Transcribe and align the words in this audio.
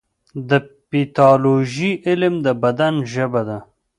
د 0.49 0.51
پیتالوژي 0.89 1.91
علم 2.07 2.33
د 2.45 2.47
بدن 2.63 2.93
ژبه 3.13 3.41
ده. 3.49 3.57